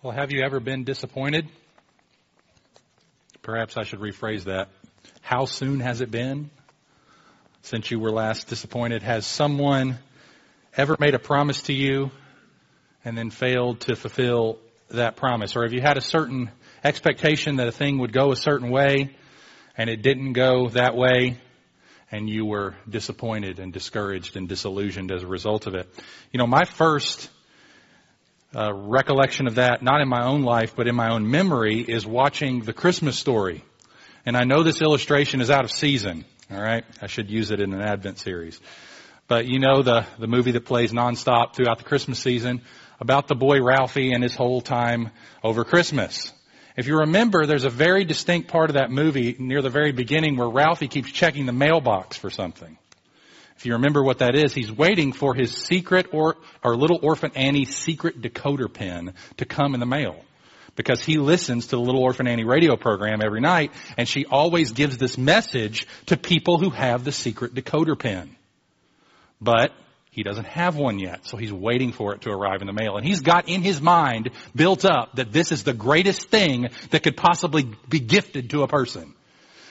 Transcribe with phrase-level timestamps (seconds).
[0.00, 1.48] Well, have you ever been disappointed?
[3.42, 4.68] Perhaps I should rephrase that.
[5.22, 6.50] How soon has it been
[7.62, 9.02] since you were last disappointed?
[9.02, 9.98] Has someone
[10.76, 12.12] ever made a promise to you
[13.04, 15.56] and then failed to fulfill that promise?
[15.56, 16.52] Or have you had a certain
[16.84, 19.16] expectation that a thing would go a certain way
[19.76, 21.38] and it didn't go that way
[22.12, 25.92] and you were disappointed and discouraged and disillusioned as a result of it?
[26.30, 27.30] You know, my first
[28.54, 32.06] uh, recollection of that, not in my own life, but in my own memory, is
[32.06, 33.64] watching the Christmas story.
[34.24, 36.24] And I know this illustration is out of season.
[36.50, 38.58] All right, I should use it in an Advent series.
[39.26, 42.62] But you know the the movie that plays nonstop throughout the Christmas season
[42.98, 45.10] about the boy Ralphie and his whole time
[45.44, 46.32] over Christmas.
[46.76, 50.36] If you remember, there's a very distinct part of that movie near the very beginning
[50.36, 52.78] where Ralphie keeps checking the mailbox for something.
[53.58, 57.32] If you remember what that is, he's waiting for his secret or, or little orphan
[57.34, 60.22] Annie's secret decoder pin to come in the mail.
[60.76, 64.70] Because he listens to the Little Orphan Annie radio program every night, and she always
[64.70, 68.36] gives this message to people who have the secret decoder pin.
[69.40, 69.72] But
[70.12, 72.96] he doesn't have one yet, so he's waiting for it to arrive in the mail.
[72.96, 77.02] And he's got in his mind built up that this is the greatest thing that
[77.02, 79.14] could possibly be gifted to a person.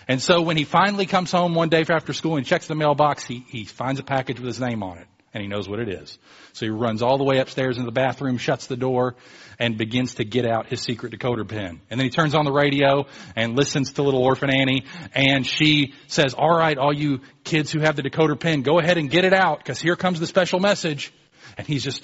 [0.08, 3.26] And so when he finally comes home one day after school and checks the mailbox,
[3.26, 5.08] he, he finds a package with his name on it.
[5.34, 6.18] And he knows what it is.
[6.54, 9.16] So he runs all the way upstairs into the bathroom, shuts the door,
[9.60, 11.82] and begins to get out his secret decoder pin.
[11.90, 13.06] And then he turns on the radio
[13.36, 17.82] and listens to little orphan Annie, and she says, all right, all you kids who
[17.82, 20.60] have the decoder pin, go ahead and get it out, because here comes the special
[20.60, 21.14] message.
[21.58, 22.04] And he's just,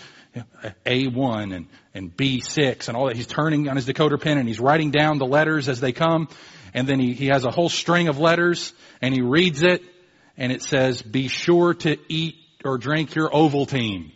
[0.86, 3.16] A1 and, and B6 and all that.
[3.16, 6.28] He's turning on his decoder pin and he's writing down the letters as they come
[6.74, 9.84] and then he, he has a whole string of letters and he reads it
[10.38, 12.36] and it says, be sure to eat
[12.66, 14.12] or drink your Ovaltine.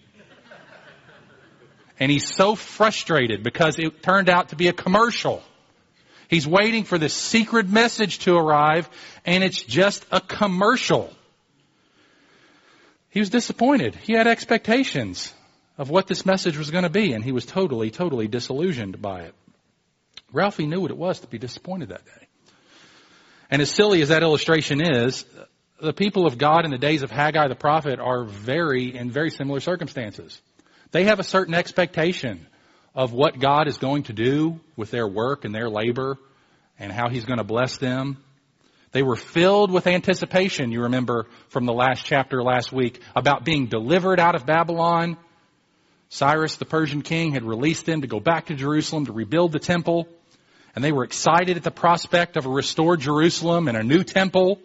[2.00, 5.42] And he's so frustrated because it turned out to be a commercial.
[6.30, 8.90] He's waiting for this secret message to arrive
[9.26, 11.12] and it's just a commercial.
[13.10, 13.96] He was disappointed.
[13.96, 15.34] He had expectations
[15.78, 19.22] of what this message was going to be and he was totally, totally disillusioned by
[19.22, 19.36] it.
[20.32, 22.27] Ralphie knew what it was to be disappointed that day.
[23.50, 25.26] And as silly as that illustration is,
[25.82, 29.30] the people of God in the days of Haggai the prophet are very, in very
[29.30, 30.42] similar circumstances.
[30.92, 32.48] They have a certain expectation
[32.96, 36.18] of what God is going to do with their work and their labor
[36.80, 38.18] and how He's going to bless them.
[38.92, 43.68] They were filled with anticipation, you remember from the last chapter last week, about being
[43.68, 45.18] delivered out of Babylon.
[46.10, 49.60] Cyrus, the Persian king, had released them to go back to Jerusalem to rebuild the
[49.60, 50.08] temple
[50.78, 54.60] and they were excited at the prospect of a restored Jerusalem and a new temple,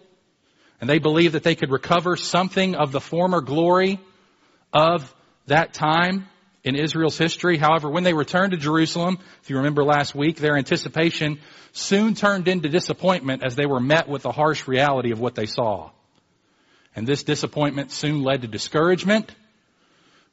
[0.78, 3.98] and they believed that they could recover something of the former glory
[4.74, 5.10] of
[5.46, 6.28] that time
[6.64, 7.56] in Israel's history.
[7.56, 11.40] However, when they returned to Jerusalem, if you remember last week, their anticipation
[11.72, 15.46] soon turned into disappointment as they were met with the harsh reality of what they
[15.46, 15.92] saw.
[16.94, 19.34] And this disappointment soon led to discouragement,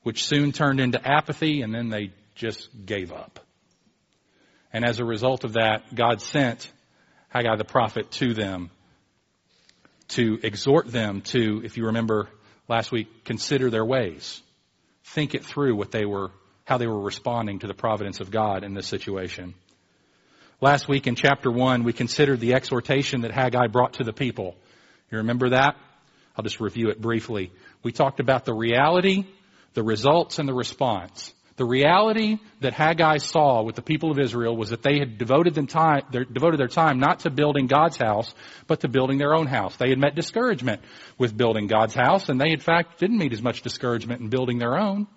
[0.03, 3.39] which soon turned into apathy, and then they just gave up.
[4.72, 6.72] And as a result of that, God sent
[7.30, 8.69] Haggai the prophet to them
[10.09, 12.28] to exhort them to, if you remember
[12.68, 14.41] last week, consider their ways.
[15.03, 16.31] Think it through what they were,
[16.66, 19.53] how they were responding to the providence of God in this situation.
[20.62, 24.56] Last week in chapter one, we considered the exhortation that Haggai brought to the people.
[25.09, 25.75] You remember that?
[26.36, 27.51] I'll just review it briefly.
[27.81, 29.25] We talked about the reality,
[29.74, 31.34] the results, and the response.
[31.59, 35.56] The reality that Haggai saw with the people of Israel was that they had devoted,
[35.56, 38.34] them time, their, devoted their time not to building God's house,
[38.68, 39.75] but to building their own house.
[39.75, 40.81] They had met discouragement
[41.18, 44.58] with building God's house, and they in fact didn't meet as much discouragement in building
[44.58, 45.08] their own.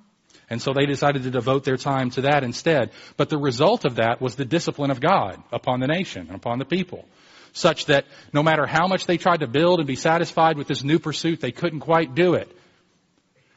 [0.50, 2.90] And so they decided to devote their time to that instead.
[3.16, 6.58] But the result of that was the discipline of God upon the nation and upon
[6.58, 7.04] the people.
[7.52, 10.82] Such that no matter how much they tried to build and be satisfied with this
[10.82, 12.50] new pursuit, they couldn't quite do it.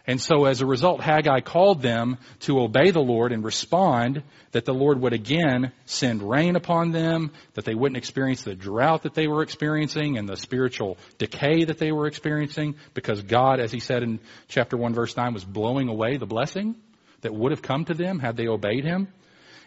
[0.08, 4.22] And so as a result, Haggai called them to obey the Lord and respond
[4.52, 9.04] that the Lord would again send rain upon them, that they wouldn't experience the drought
[9.04, 13.72] that they were experiencing and the spiritual decay that they were experiencing because God, as
[13.72, 16.76] he said in chapter 1 verse 9, was blowing away the blessing
[17.22, 19.08] that would have come to them had they obeyed him.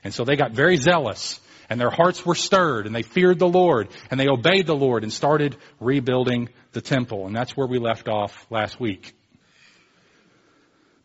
[0.04, 3.48] And so they got very zealous and their hearts were stirred and they feared the
[3.48, 7.26] Lord and they obeyed the Lord and started rebuilding the temple.
[7.26, 9.14] And that's where we left off last week.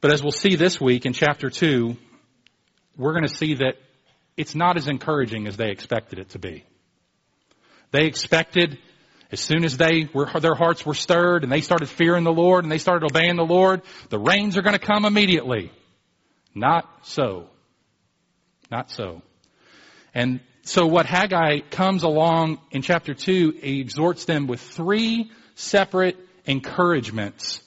[0.03, 1.95] But as we'll see this week in chapter 2,
[2.97, 3.75] we're going to see that
[4.35, 6.65] it's not as encouraging as they expected it to be.
[7.91, 8.79] They expected
[9.31, 12.65] as soon as they were, their hearts were stirred and they started fearing the Lord
[12.65, 15.71] and they started obeying the Lord, the rains are going to come immediately.
[16.53, 17.47] Not so.
[18.69, 19.21] Not so.
[20.13, 26.17] And so what Haggai comes along in chapter 2, he exhorts them with three separate
[26.45, 27.61] encouragements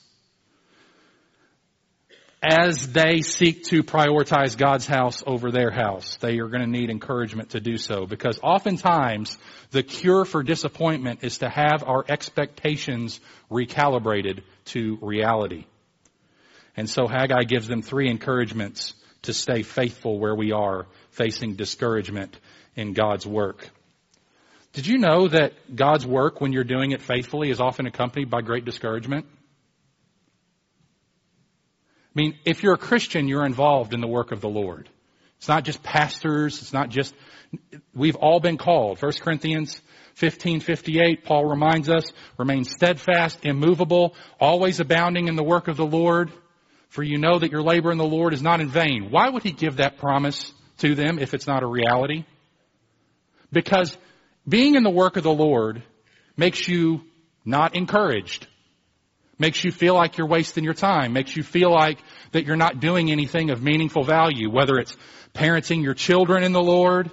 [2.48, 6.16] as they seek to prioritize God's house over their house.
[6.16, 9.36] They are going to need encouragement to do so because oftentimes
[9.72, 13.18] the cure for disappointment is to have our expectations
[13.50, 15.64] recalibrated to reality.
[16.76, 22.38] And so Haggai gives them three encouragements to stay faithful where we are facing discouragement
[22.76, 23.68] in God's work.
[24.72, 28.42] Did you know that God's work, when you're doing it faithfully, is often accompanied by
[28.42, 29.26] great discouragement?
[32.16, 34.88] I mean, if you're a Christian, you're involved in the work of the Lord.
[35.36, 36.62] It's not just pastors.
[36.62, 37.14] It's not just,
[37.94, 39.02] we've all been called.
[39.02, 39.82] 1 Corinthians
[40.16, 46.32] 15:58, Paul reminds us, remain steadfast, immovable, always abounding in the work of the Lord,
[46.88, 49.08] for you know that your labor in the Lord is not in vain.
[49.10, 52.24] Why would he give that promise to them if it's not a reality?
[53.52, 53.94] Because
[54.48, 55.82] being in the work of the Lord
[56.34, 57.02] makes you
[57.44, 58.46] not encouraged.
[59.38, 61.12] Makes you feel like you're wasting your time.
[61.12, 61.98] Makes you feel like
[62.32, 64.96] that you're not doing anything of meaningful value, whether it's
[65.34, 67.10] parenting your children in the Lord,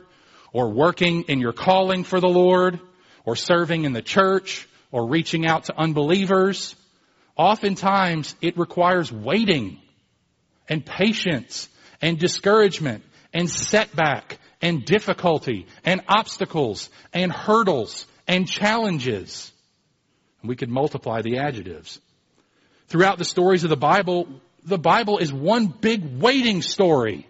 [0.53, 2.79] or working in your calling for the Lord,
[3.25, 6.75] or serving in the church, or reaching out to unbelievers.
[7.35, 9.79] Oftentimes it requires waiting
[10.69, 11.67] and patience
[12.01, 13.03] and discouragement
[13.33, 19.51] and setback and difficulty and obstacles and hurdles and challenges.
[20.43, 21.99] We could multiply the adjectives.
[22.87, 24.27] Throughout the stories of the Bible,
[24.65, 27.27] the Bible is one big waiting story.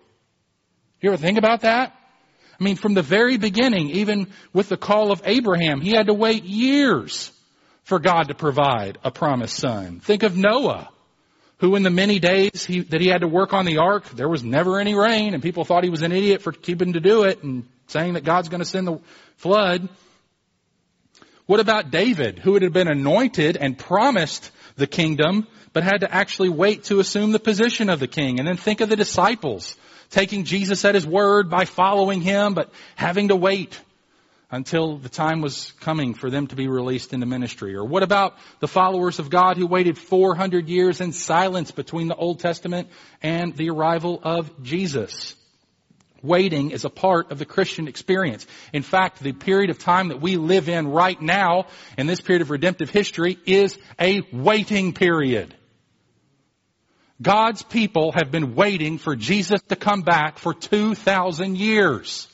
[1.02, 1.96] You ever think about that?
[2.60, 6.14] I mean, from the very beginning, even with the call of Abraham, he had to
[6.14, 7.32] wait years
[7.84, 10.00] for God to provide a promised son.
[10.00, 10.90] Think of Noah,
[11.58, 14.30] who in the many days he, that he had to work on the ark, there
[14.30, 17.24] was never any rain, and people thought he was an idiot for keeping to do
[17.24, 19.00] it and saying that God's going to send the
[19.38, 19.90] flood.
[21.46, 26.50] What about David, who had been anointed and promised the kingdom, but had to actually
[26.50, 28.40] wait to assume the position of the king?
[28.40, 29.76] And then think of the disciples,
[30.10, 33.80] taking Jesus at his word by following him, but having to wait
[34.54, 37.76] until the time was coming for them to be released into ministry?
[37.76, 42.16] Or what about the followers of God who waited 400 years in silence between the
[42.16, 42.88] Old Testament
[43.22, 45.36] and the arrival of Jesus?
[46.24, 48.48] Waiting is a part of the Christian experience.
[48.72, 51.68] In fact, the period of time that we live in right now,
[51.98, 55.54] in this period of redemptive history, is a waiting period.
[57.22, 62.28] God's people have been waiting for Jesus to come back for 2,000 years.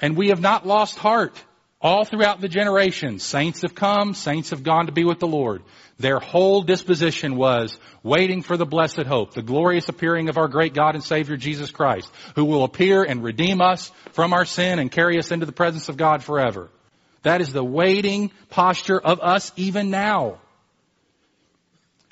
[0.00, 1.42] And we have not lost heart.
[1.80, 5.62] All throughout the generations, saints have come, saints have gone to be with the Lord.
[6.00, 10.74] Their whole disposition was waiting for the blessed hope, the glorious appearing of our great
[10.74, 14.90] God and Savior Jesus Christ, who will appear and redeem us from our sin and
[14.90, 16.68] carry us into the presence of God forever.
[17.22, 20.38] That is the waiting posture of us even now.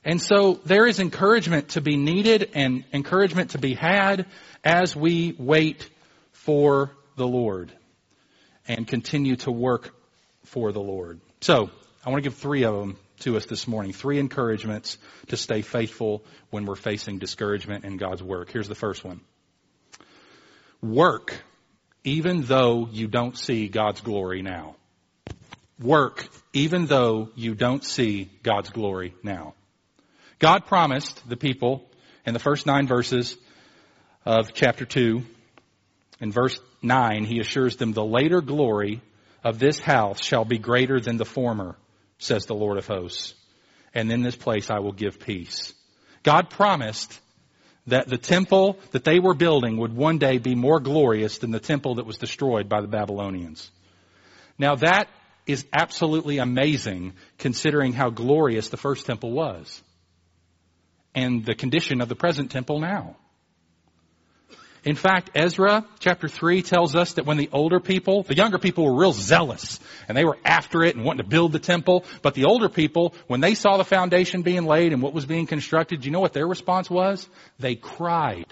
[0.05, 4.27] And so there is encouragement to be needed and encouragement to be had
[4.63, 5.91] as we wait
[6.31, 7.73] for the Lord
[8.69, 9.95] and continue to work
[10.45, 11.21] for the Lord.
[11.41, 11.71] So,
[12.05, 13.93] I want to give three of them to us this morning.
[13.93, 14.99] Three encouragements
[15.29, 18.51] to stay faithful when we're facing discouragement in God's work.
[18.51, 19.21] Here's the first one.
[20.83, 21.35] Work
[22.05, 24.77] even though you don't see God's glory now.
[25.81, 29.55] Work even though you don't see God's glory now.
[30.39, 31.91] God promised the people
[32.25, 33.37] in the first nine verses
[34.25, 35.25] of chapter 2
[36.20, 39.03] in verse 9, he assures them, the later glory
[39.44, 41.77] of this house shall be greater than the former,
[42.19, 43.35] says the Lord of hosts.
[43.94, 45.75] And in this place I will give peace.
[46.23, 47.20] God promised
[47.87, 51.61] that the temple that they were building would one day be more glorious than the
[51.61, 53.70] temple that was destroyed by the Babylonians.
[54.58, 55.08] Now that
[55.46, 59.81] is absolutely amazing considering how glorious the first temple was
[61.15, 63.17] and the condition of the present temple now.
[64.86, 68.84] In fact, Ezra chapter 3 tells us that when the older people, the younger people
[68.84, 72.05] were real zealous and they were after it and wanting to build the temple.
[72.22, 75.48] But the older people, when they saw the foundation being laid and what was being
[75.48, 77.28] constructed, do you know what their response was?
[77.58, 78.46] They cried.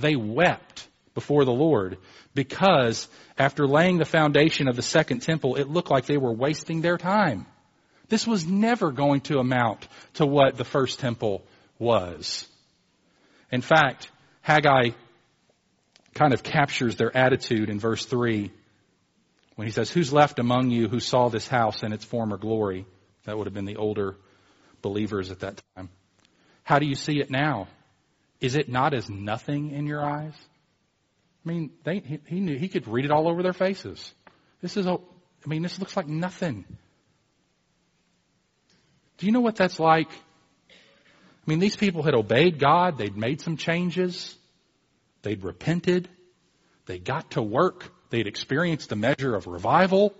[0.00, 1.98] They wept before the Lord
[2.34, 3.06] because
[3.38, 6.98] after laying the foundation of the second temple, it looked like they were wasting their
[6.98, 7.46] time.
[8.08, 11.44] This was never going to amount to what the first temple
[11.78, 12.48] was.
[13.52, 14.10] In fact,
[14.44, 14.90] Haggai
[16.12, 18.50] kind of captures their attitude in verse 3
[19.56, 22.84] when he says, Who's left among you who saw this house in its former glory?
[23.24, 24.16] That would have been the older
[24.82, 25.88] believers at that time.
[26.62, 27.68] How do you see it now?
[28.38, 30.34] Is it not as nothing in your eyes?
[31.44, 34.12] I mean, they, he, he knew he could read it all over their faces.
[34.60, 36.66] This is, a, I mean, this looks like nothing.
[39.16, 40.10] Do you know what that's like?
[41.46, 42.96] I mean, these people had obeyed God.
[42.96, 44.34] They'd made some changes.
[45.22, 46.08] They'd repented.
[46.86, 47.92] They got to work.
[48.10, 50.14] They'd experienced a measure of revival.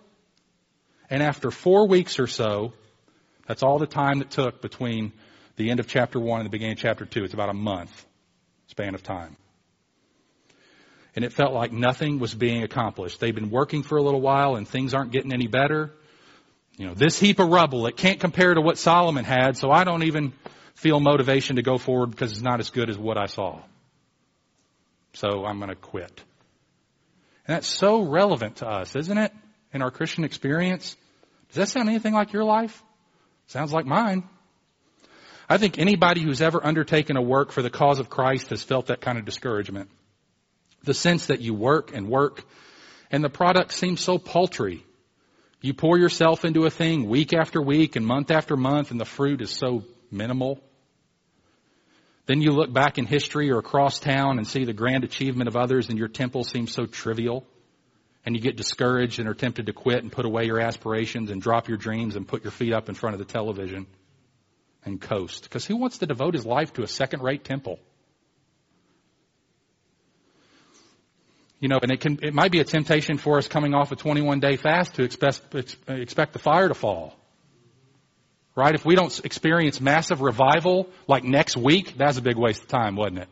[1.08, 2.72] And after four weeks or so,
[3.46, 5.12] that's all the time that took between
[5.56, 7.24] the end of chapter one and the beginning of chapter two.
[7.24, 8.04] It's about a month
[8.66, 9.36] span of time.
[11.16, 13.20] And it felt like nothing was being accomplished.
[13.20, 15.92] They've been working for a little while and things aren't getting any better.
[16.76, 19.84] You know, this heap of rubble, it can't compare to what Solomon had, so I
[19.84, 20.32] don't even
[20.74, 23.60] feel motivation to go forward because it's not as good as what I saw.
[25.14, 26.22] So I'm going to quit.
[27.46, 29.32] And that's so relevant to us, isn't it?
[29.72, 30.96] In our Christian experience.
[31.48, 32.82] Does that sound anything like your life?
[33.46, 34.28] Sounds like mine.
[35.48, 38.86] I think anybody who's ever undertaken a work for the cause of Christ has felt
[38.86, 39.90] that kind of discouragement.
[40.84, 42.44] The sense that you work and work
[43.10, 44.84] and the product seems so paltry.
[45.60, 49.04] You pour yourself into a thing week after week and month after month and the
[49.04, 50.60] fruit is so minimal.
[52.26, 55.56] Then you look back in history or across town and see the grand achievement of
[55.56, 57.44] others and your temple seems so trivial.
[58.24, 61.42] And you get discouraged and are tempted to quit and put away your aspirations and
[61.42, 63.86] drop your dreams and put your feet up in front of the television
[64.86, 65.42] and coast.
[65.42, 67.78] Because who wants to devote his life to a second rate temple?
[71.60, 73.96] You know, and it can, it might be a temptation for us coming off a
[73.96, 75.54] 21 day fast to expect,
[75.88, 77.14] expect the fire to fall.
[78.56, 78.74] Right?
[78.74, 82.94] If we don't experience massive revival like next week, that's a big waste of time,
[82.94, 83.28] wasn't it?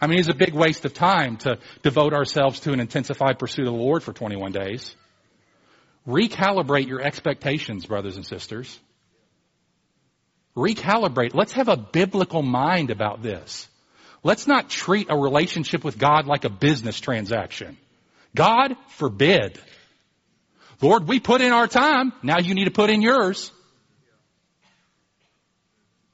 [0.00, 3.66] I mean, it's a big waste of time to devote ourselves to an intensified pursuit
[3.66, 4.94] of the Lord for 21 days.
[6.06, 8.78] Recalibrate your expectations, brothers and sisters.
[10.54, 11.34] Recalibrate.
[11.34, 13.68] Let's have a biblical mind about this.
[14.22, 17.76] Let's not treat a relationship with God like a business transaction.
[18.34, 19.58] God forbid.
[20.80, 22.12] Lord, we put in our time.
[22.22, 23.50] Now you need to put in yours.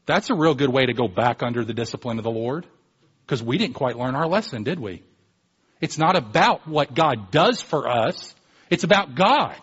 [0.06, 2.66] That's a real good way to go back under the discipline of the Lord.
[3.24, 5.02] Because we didn't quite learn our lesson, did we?
[5.80, 8.34] It's not about what God does for us.
[8.70, 9.56] It's about God.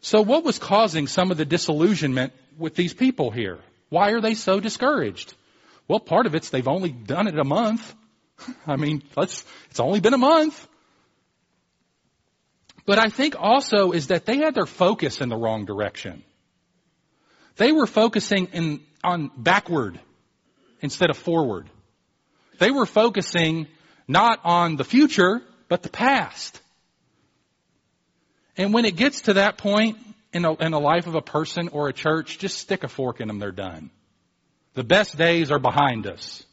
[0.00, 3.58] So what was causing some of the disillusionment with these people here?
[3.88, 5.34] Why are they so discouraged?
[5.88, 7.94] Well, part of it's they've only done it a month.
[8.66, 10.68] I mean, let's, it's only been a month.
[12.86, 16.22] But I think also is that they had their focus in the wrong direction.
[17.56, 20.00] They were focusing in, on backward
[20.80, 21.68] instead of forward.
[22.58, 23.66] They were focusing
[24.06, 26.60] not on the future, but the past.
[28.56, 29.98] And when it gets to that point
[30.32, 33.28] in, a, in life of a person or a church, just stick a fork in
[33.28, 33.90] them, they're done.
[34.74, 36.44] The best days are behind us.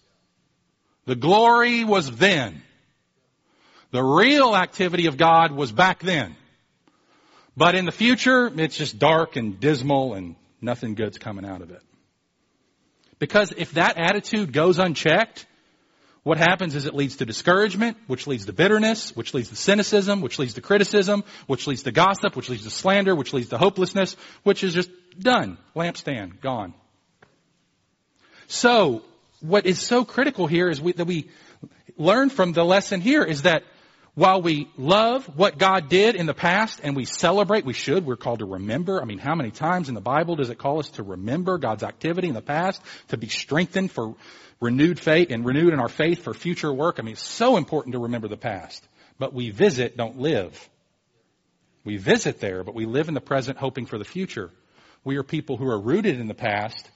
[1.05, 2.61] The glory was then.
[3.91, 6.35] The real activity of God was back then.
[7.57, 11.71] But in the future, it's just dark and dismal and nothing good's coming out of
[11.71, 11.81] it.
[13.19, 15.45] Because if that attitude goes unchecked,
[16.23, 20.21] what happens is it leads to discouragement, which leads to bitterness, which leads to cynicism,
[20.21, 23.57] which leads to criticism, which leads to gossip, which leads to slander, which leads to
[23.57, 25.57] hopelessness, which is just done.
[25.75, 26.75] Lampstand, gone.
[28.47, 29.01] So,
[29.39, 31.29] what is so critical here is we, that we
[31.97, 33.63] learn from the lesson here is that
[34.13, 38.17] while we love what God did in the past and we celebrate, we should, we're
[38.17, 39.01] called to remember.
[39.01, 41.83] I mean, how many times in the Bible does it call us to remember God's
[41.83, 44.15] activity in the past, to be strengthened for
[44.59, 46.97] renewed faith and renewed in our faith for future work?
[46.99, 48.85] I mean, it's so important to remember the past.
[49.17, 50.69] But we visit, don't live.
[51.85, 54.51] We visit there, but we live in the present hoping for the future.
[55.03, 56.89] We are people who are rooted in the past,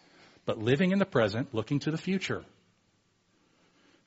[0.45, 2.43] but living in the present, looking to the future.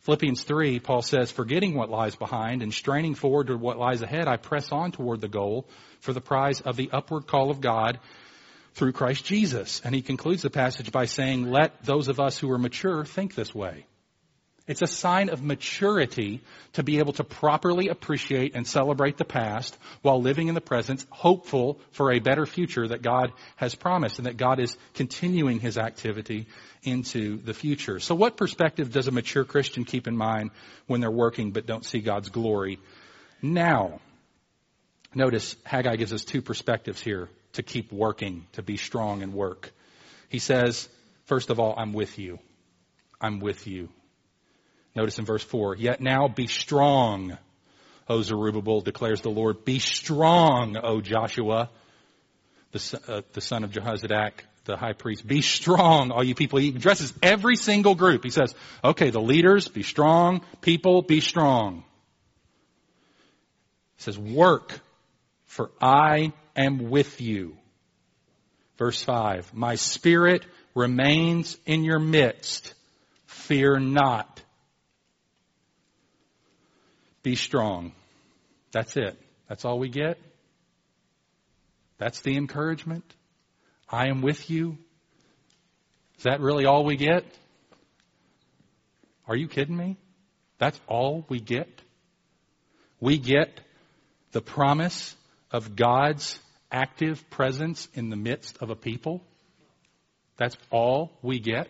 [0.08, 4.26] Philippians 3, Paul says, forgetting what lies behind and straining forward to what lies ahead,
[4.26, 5.68] I press on toward the goal
[6.00, 8.00] for the prize of the upward call of God
[8.72, 9.82] through Christ Jesus.
[9.84, 13.34] And he concludes the passage by saying, let those of us who are mature think
[13.34, 13.84] this way.
[14.68, 16.42] It's a sign of maturity
[16.75, 21.06] to be able to properly appreciate and celebrate the past while living in the present,
[21.08, 25.78] hopeful for a better future that God has promised and that God is continuing his
[25.78, 26.46] activity
[26.82, 27.98] into the future.
[27.98, 30.50] So what perspective does a mature Christian keep in mind
[30.87, 32.78] when they're working but don't see God's glory
[33.40, 34.00] now?
[35.14, 39.72] Notice Haggai gives us two perspectives here to keep working, to be strong and work.
[40.28, 40.90] He says,
[41.25, 42.38] first of all, I'm with you.
[43.18, 43.88] I'm with you.
[44.95, 47.37] Notice in verse 4, yet now be strong,
[48.09, 49.64] O Zerubbabel, declares the Lord.
[49.64, 51.71] Be strong, O Joshua,
[52.73, 54.33] the, uh, the son of Jehozadak,
[54.64, 56.59] the high priest, be strong, all you people.
[56.59, 58.23] He addresses every single group.
[58.23, 58.54] He says,
[58.85, 60.42] okay, the leaders, be strong.
[60.61, 61.85] People, be strong.
[63.97, 64.78] He says, work,
[65.47, 67.57] for I am with you.
[68.76, 72.75] Verse 5, my spirit remains in your midst.
[73.26, 74.38] Fear not.
[77.22, 77.92] Be strong.
[78.72, 79.18] That's it.
[79.48, 80.18] That's all we get.
[81.98, 83.04] That's the encouragement.
[83.88, 84.78] I am with you.
[86.18, 87.25] Is that really all we get?
[89.26, 89.96] Are you kidding me?
[90.58, 91.68] That's all we get?
[93.00, 93.60] We get
[94.32, 95.14] the promise
[95.50, 96.38] of God's
[96.70, 99.22] active presence in the midst of a people?
[100.37, 101.68] That's all we get?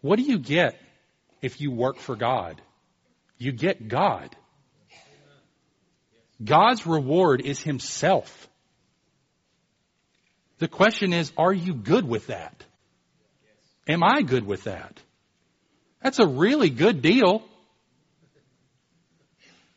[0.00, 0.80] What do you get
[1.42, 2.60] if you work for God?
[3.40, 4.36] You get God.
[6.44, 8.48] God's reward is Himself.
[10.58, 12.62] The question is, are you good with that?
[13.88, 15.00] Am I good with that?
[16.02, 17.42] That's a really good deal.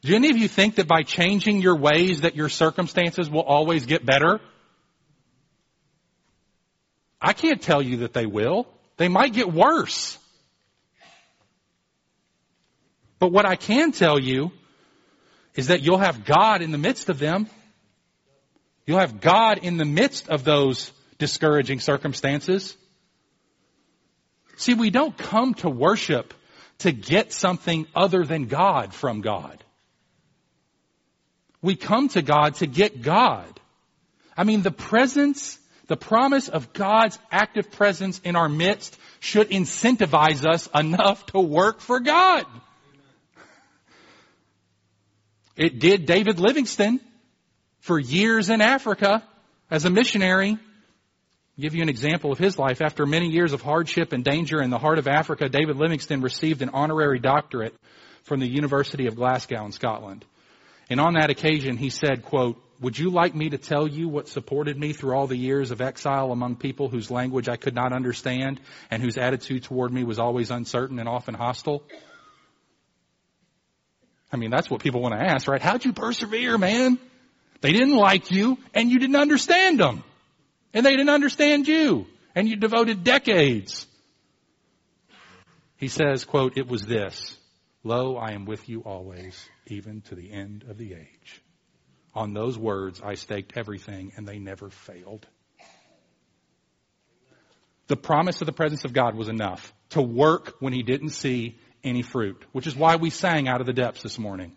[0.02, 3.86] Do any of you think that by changing your ways that your circumstances will always
[3.86, 4.42] get better?
[7.22, 8.68] I can't tell you that they will.
[8.98, 10.18] They might get worse.
[13.24, 14.52] But what I can tell you
[15.56, 17.48] is that you'll have God in the midst of them.
[18.86, 22.76] You'll have God in the midst of those discouraging circumstances.
[24.58, 26.34] See, we don't come to worship
[26.80, 29.64] to get something other than God from God.
[31.62, 33.58] We come to God to get God.
[34.36, 40.46] I mean, the presence, the promise of God's active presence in our midst should incentivize
[40.46, 42.46] us enough to work for God.
[45.56, 47.00] It did David Livingstone
[47.80, 49.24] for years in Africa
[49.70, 50.52] as a missionary.
[50.52, 52.82] I'll give you an example of his life.
[52.82, 56.64] After many years of hardship and danger in the heart of Africa, David Livingstone received
[56.64, 57.76] an honorary doctorate
[58.24, 60.26] from the University of Glasgow in Scotland.
[60.90, 64.28] And on that occasion, he said, quote, would you like me to tell you what
[64.28, 67.94] supported me through all the years of exile among people whose language I could not
[67.94, 71.84] understand and whose attitude toward me was always uncertain and often hostile?
[74.34, 75.62] I mean, that's what people want to ask, right?
[75.62, 76.98] How'd you persevere, man?
[77.62, 80.04] They didn't like you and you didn't understand them.
[80.74, 82.08] And they didn't understand you.
[82.34, 83.86] And you devoted decades.
[85.78, 87.38] He says, quote, it was this.
[87.84, 91.42] Lo, I am with you always even to the end of the age.
[92.16, 95.28] On those words, I staked everything and they never failed.
[97.86, 101.60] The promise of the presence of God was enough to work when he didn't see
[101.84, 104.54] any fruit, which is why we sang out of the depths this morning.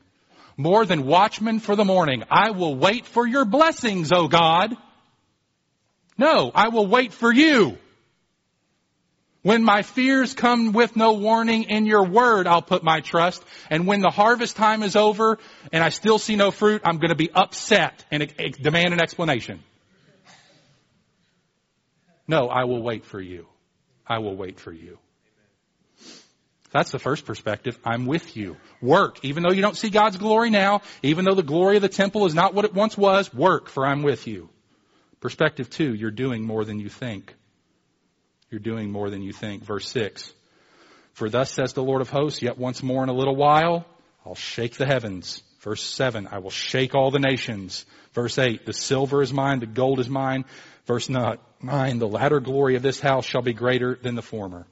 [0.56, 4.76] More than watchmen for the morning, I will wait for your blessings, O God.
[6.16, 7.76] No, I will wait for you.
[9.42, 13.44] When my fears come with no warning in your word, I'll put my trust.
[13.70, 15.38] And when the harvest time is over
[15.72, 18.26] and I still see no fruit, I'm going to be upset and
[18.60, 19.62] demand an explanation.
[22.26, 23.46] No, I will wait for you.
[24.04, 24.98] I will wait for you.
[26.76, 27.78] That's the first perspective.
[27.86, 28.58] I'm with you.
[28.82, 29.24] Work.
[29.24, 32.26] Even though you don't see God's glory now, even though the glory of the temple
[32.26, 34.50] is not what it once was, work, for I'm with you.
[35.20, 37.34] Perspective two, you're doing more than you think.
[38.50, 39.64] You're doing more than you think.
[39.64, 40.30] Verse 6.
[41.14, 43.86] For thus says the Lord of hosts, yet once more in a little while,
[44.26, 45.42] I'll shake the heavens.
[45.60, 47.86] Verse 7, I will shake all the nations.
[48.12, 50.44] Verse 8, the silver is mine, the gold is mine.
[50.84, 54.66] Verse 9, the latter glory of this house shall be greater than the former.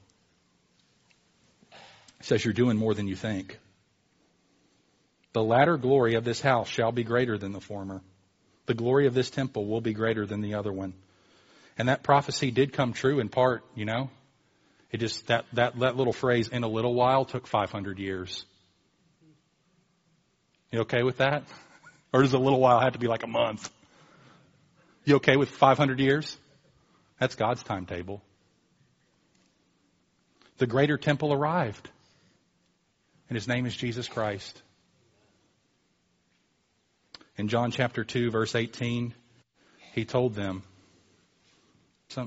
[2.25, 3.59] Says you're doing more than you think.
[5.35, 8.01] The latter glory of this house shall be greater than the former.
[8.65, 10.95] The glory of this temple will be greater than the other one.
[11.77, 14.09] And that prophecy did come true in part, you know.
[14.91, 18.47] It just, that, that, that little phrase, in a little while, took 500 years.
[20.73, 21.45] You okay with that?
[22.11, 23.69] Or does a little while have to be like a month?
[25.05, 26.39] You okay with 500 years?
[27.21, 28.23] That's God's timetable.
[30.57, 31.91] The greater temple arrived.
[33.29, 34.61] And his name is Jesus Christ.
[37.37, 39.15] In John chapter 2 verse 18,
[39.93, 40.63] he told them,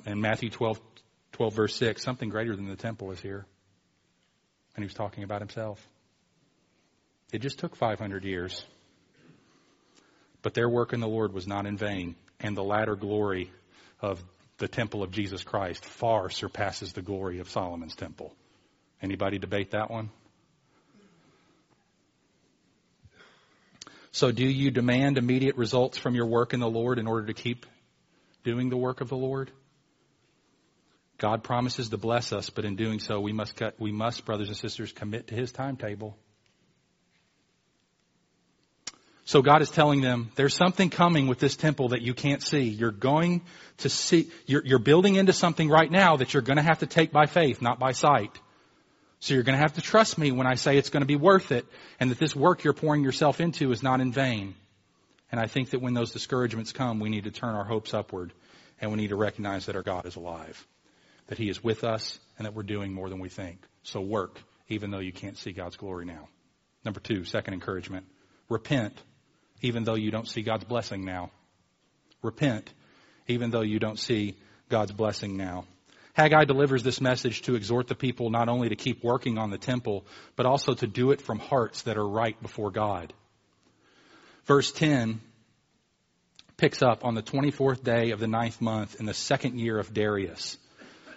[0.05, 0.79] in Matthew 12,
[1.33, 3.45] 12, verse 6, something greater than the temple is here.
[4.75, 5.85] And he was talking about himself.
[7.31, 8.63] It just took 500 years.
[10.41, 13.51] But their work in the Lord was not in vain, and the latter glory
[14.01, 14.23] of
[14.57, 18.33] the temple of Jesus Christ far surpasses the glory of Solomon's temple.
[19.01, 20.09] Anybody debate that one?
[24.17, 27.35] So do you demand immediate results from your work in the Lord in order to
[27.35, 27.67] keep
[28.43, 29.51] doing the work of the Lord.
[31.19, 34.47] God promises to bless us, but in doing so, we must, cut, we must, brothers
[34.47, 36.17] and sisters, commit to His timetable.
[39.25, 42.63] So God is telling them, there's something coming with this temple that you can't see.
[42.63, 43.43] You're going
[43.79, 46.87] to see, you're, you're building into something right now that you're going to have to
[46.87, 48.31] take by faith, not by sight.
[49.19, 51.15] So you're going to have to trust me when I say it's going to be
[51.15, 51.65] worth it
[51.99, 54.55] and that this work you're pouring yourself into is not in vain.
[55.31, 58.31] And I think that when those discouragements come, we need to turn our hopes upward
[58.79, 60.65] and we need to recognize that our God is alive,
[61.27, 63.59] that He is with us and that we're doing more than we think.
[63.83, 66.29] So work, even though you can't see God's glory now.
[66.85, 68.05] Number two, second encouragement.
[68.49, 69.01] Repent
[69.61, 71.31] even though you don't see God's blessing now.
[72.21, 72.71] Repent,
[73.27, 74.37] even though you don't see
[74.69, 75.65] God's blessing now.
[76.17, 79.57] Haggai delivers this message to exhort the people not only to keep working on the
[79.59, 80.03] temple,
[80.35, 83.13] but also to do it from hearts that are right before God.
[84.45, 85.21] Verse 10
[86.57, 89.93] picks up on the 24th day of the ninth month in the second year of
[89.93, 90.57] Darius.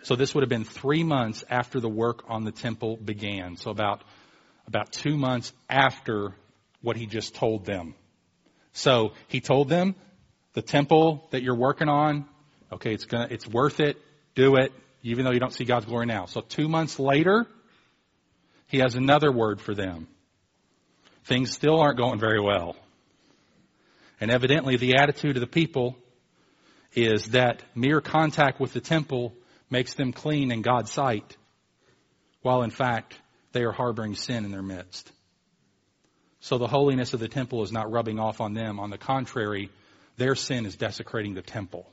[0.02, 3.56] So this would have been three months after the work on the temple began.
[3.56, 4.02] So about,
[4.66, 6.34] about two months after
[6.82, 7.94] what he just told them.
[8.74, 9.94] So he told them,
[10.52, 12.26] the temple that you're working on,
[12.70, 13.96] okay, it's gonna, it's worth it.
[14.34, 16.26] Do it, even though you don't see God's glory now.
[16.26, 17.46] So two months later,
[18.66, 20.06] he has another word for them.
[21.24, 22.76] Things still aren't going very well.
[24.20, 25.96] And evidently the attitude of the people
[26.94, 29.34] is that mere contact with the temple
[29.70, 31.36] makes them clean in God's sight,
[32.42, 33.14] while in fact
[33.52, 35.10] they are harboring sin in their midst.
[36.40, 38.80] So the holiness of the temple is not rubbing off on them.
[38.80, 39.70] On the contrary,
[40.16, 41.86] their sin is desecrating the temple.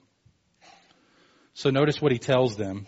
[1.57, 2.85] So notice what he tells them.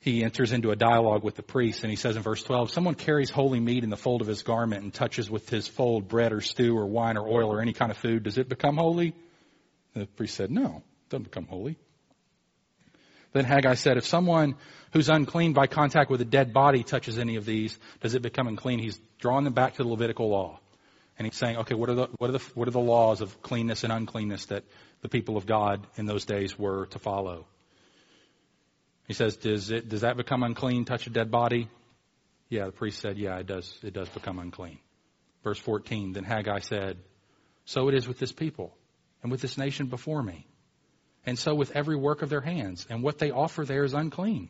[0.00, 2.96] He enters into a dialogue with the priest and he says in verse 12, someone
[2.96, 6.32] carries holy meat in the fold of his garment and touches with his fold bread
[6.32, 8.24] or stew or wine or oil or any kind of food.
[8.24, 9.14] Does it become holy?
[9.94, 11.76] The priest said, no, it doesn't become holy.
[13.32, 14.56] Then Haggai said, if someone
[14.92, 18.48] who's unclean by contact with a dead body touches any of these, does it become
[18.48, 18.80] unclean?
[18.80, 20.58] He's drawing them back to the Levitical law.
[21.16, 23.40] And he's saying, okay, what are the, what are the, what are the laws of
[23.40, 24.64] cleanness and uncleanness that
[25.02, 27.46] the people of God in those days were to follow?
[29.06, 31.68] He says, does it, does that become unclean, touch a dead body?
[32.48, 34.78] Yeah, the priest said, yeah, it does, it does become unclean.
[35.42, 36.98] Verse 14, then Haggai said,
[37.64, 38.76] so it is with this people
[39.22, 40.46] and with this nation before me.
[41.24, 44.48] And so with every work of their hands, and what they offer there is unclean.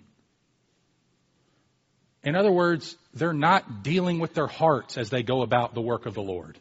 [2.22, 6.06] In other words, they're not dealing with their hearts as they go about the work
[6.06, 6.58] of the Lord.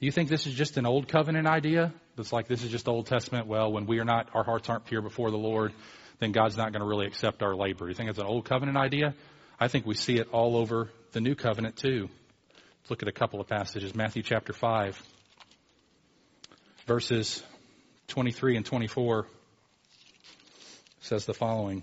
[0.00, 1.92] You think this is just an old covenant idea?
[2.16, 3.48] That's like this is just Old Testament.
[3.48, 5.72] Well, when we are not, our hearts aren't pure before the Lord,
[6.20, 7.88] then God's not going to really accept our labor.
[7.88, 9.14] You think it's an old covenant idea?
[9.58, 12.08] I think we see it all over the new covenant too.
[12.80, 13.94] Let's look at a couple of passages.
[13.94, 15.02] Matthew chapter 5,
[16.86, 17.42] verses
[18.08, 19.26] 23 and 24
[21.00, 21.82] says the following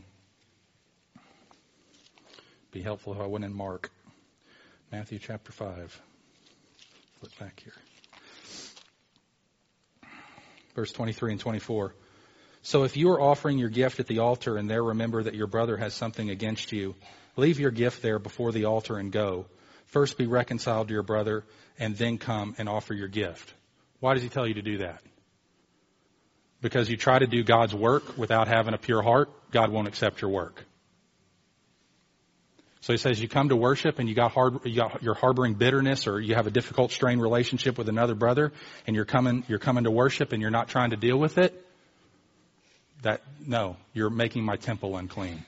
[2.72, 3.90] be helpful if I went in Mark.
[4.92, 6.02] Matthew chapter 5.
[7.20, 7.85] Flip back here.
[10.76, 11.96] Verse 23 and 24.
[12.62, 15.48] So if you are offering your gift at the altar and there remember that your
[15.48, 16.96] brother has something against you,
[17.38, 19.46] leave your gift there before the altar and go.
[19.88, 21.46] First be reconciled to your brother
[21.80, 23.54] and then come and offer your gift.
[24.00, 25.02] Why does he tell you to do that?
[26.62, 30.22] Because you try to do God's work without having a pure heart, God won't accept
[30.22, 30.66] your work.
[32.86, 35.56] So he says you come to worship and you got hard, you got, you're harboring
[35.56, 38.54] bitterness or you have a difficult strained relationship with another brother
[38.86, 41.66] and you're coming, you're coming to worship and you're not trying to deal with it.
[43.02, 45.44] That, no, you're making my temple unclean.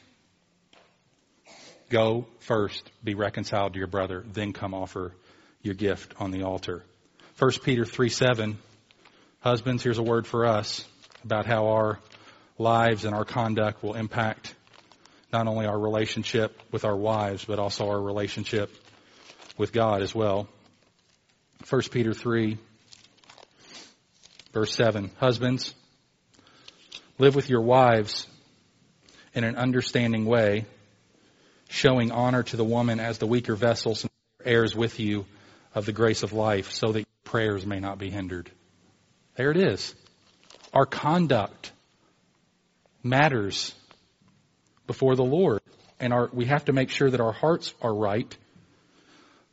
[1.92, 5.14] Go first, be reconciled to your brother, then come offer
[5.62, 6.82] your gift on the altar.
[7.38, 8.58] 1 Peter 3 7.
[9.42, 10.84] Husbands, here's a word for us
[11.24, 12.00] about how our
[12.58, 14.56] lives and our conduct will impact
[15.32, 18.74] not only our relationship with our wives, but also our relationship
[19.58, 20.48] with God as well.
[21.70, 22.58] 1 Peter 3,
[24.54, 25.12] verse 7.
[25.20, 25.74] Husbands,
[27.18, 28.28] live with your wives
[29.34, 30.66] in an understanding way,
[31.70, 34.14] showing honor to the woman as the weaker vessel, since
[34.46, 35.26] heirs with you
[35.76, 38.50] of the grace of life, so that prayers may not be hindered.
[39.36, 39.94] There it is.
[40.74, 41.72] Our conduct
[43.04, 43.74] matters
[44.88, 45.62] before the Lord.
[46.00, 48.36] And our, we have to make sure that our hearts are right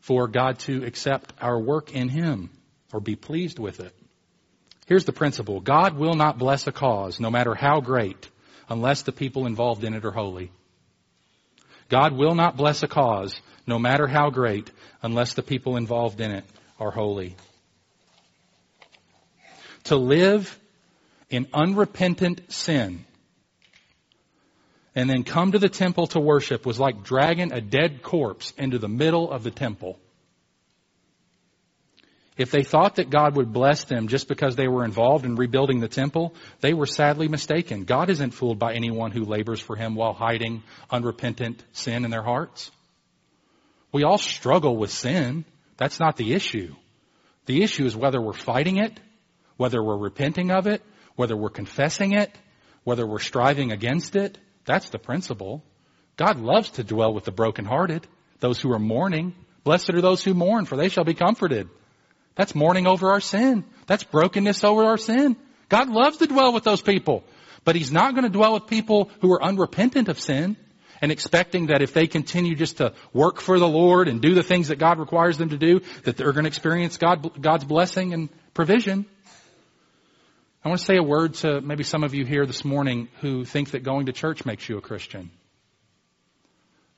[0.01, 2.51] for God to accept our work in Him
[2.93, 3.95] or be pleased with it.
[4.87, 5.61] Here's the principle.
[5.61, 8.29] God will not bless a cause, no matter how great,
[8.69, 10.51] unless the people involved in it are holy.
[11.89, 13.35] God will not bless a cause,
[13.67, 14.71] no matter how great,
[15.03, 16.45] unless the people involved in it
[16.79, 17.37] are holy.
[19.85, 20.59] To live
[21.31, 23.05] in unrepentant sin
[24.95, 28.79] and then come to the temple to worship was like dragging a dead corpse into
[28.79, 29.99] the middle of the temple.
[32.37, 35.79] If they thought that God would bless them just because they were involved in rebuilding
[35.79, 37.85] the temple, they were sadly mistaken.
[37.85, 42.25] God isn't fooled by anyone who labors for him while hiding unrepentant sin in their
[42.25, 42.73] hearts.
[43.93, 45.45] We all struggle with sin.
[45.77, 46.75] That's not the issue.
[47.47, 48.99] The issue is whether we're fighting it,
[49.57, 50.83] whether we're repenting of it,
[51.15, 52.37] whether we're confessing it,
[52.83, 54.39] whether we're striving against it.
[54.65, 55.63] That's the principle.
[56.17, 58.07] God loves to dwell with the brokenhearted,
[58.41, 59.35] those who are mourning.
[59.65, 61.69] Blessed are those who mourn, for they shall be comforted.
[62.35, 63.65] That's mourning over our sin.
[63.87, 65.37] That's brokenness over our sin.
[65.69, 67.25] God loves to dwell with those people.
[67.65, 70.57] But He's not going to dwell with people who are unrepentant of sin
[71.01, 74.43] and expecting that if they continue just to work for the Lord and do the
[74.43, 78.13] things that God requires them to do, that they're going to experience God, God's blessing
[78.13, 79.07] and provision.
[80.65, 83.45] I want to say a word to maybe some of you here this morning who
[83.45, 85.31] think that going to church makes you a Christian.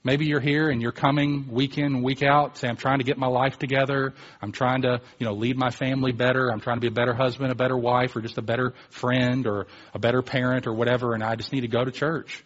[0.05, 3.19] Maybe you're here and you're coming week in, week out, say, I'm trying to get
[3.19, 4.15] my life together.
[4.41, 6.49] I'm trying to, you know, lead my family better.
[6.53, 9.49] I'm trying to be a better husband, a better wife, or just a better friend
[9.49, 12.45] or a better parent or whatever, and I just need to go to church.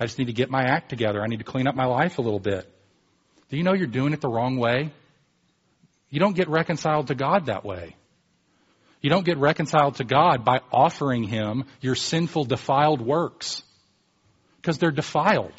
[0.00, 1.22] I just need to get my act together.
[1.22, 2.66] I need to clean up my life a little bit.
[3.50, 4.90] Do you know you're doing it the wrong way?
[6.08, 7.94] You don't get reconciled to God that way.
[9.06, 13.62] You don't get reconciled to God by offering Him your sinful, defiled works.
[14.56, 15.52] Because they're defiled.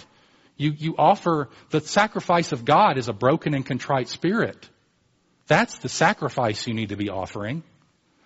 [0.57, 4.67] You, you offer the sacrifice of God is a broken and contrite spirit.
[5.47, 7.63] That's the sacrifice you need to be offering.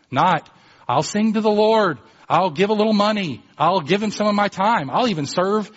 [0.10, 0.50] Not,
[0.90, 2.00] I'll sing to the Lord.
[2.28, 3.44] I'll give a little money.
[3.60, 4.90] I'll give him some of my time.
[4.90, 5.70] I'll even serve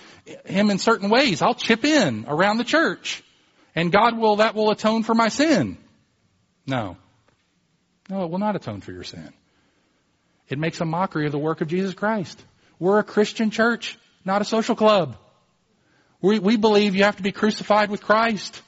[0.46, 1.42] him in certain ways.
[1.42, 3.22] I'll chip in around the church.
[3.74, 5.76] And God will, that will atone for my sin.
[6.66, 6.96] No.
[8.08, 9.32] No, it will not atone for your sin.
[10.48, 12.42] It makes a mockery of the work of Jesus Christ.
[12.78, 15.16] We're a Christian church, not a social club.
[16.20, 18.62] We, we believe you have to be crucified with Christ.